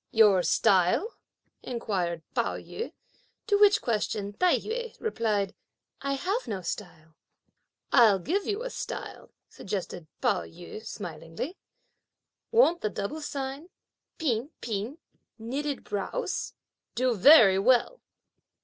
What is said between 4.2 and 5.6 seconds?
Tai yü replied,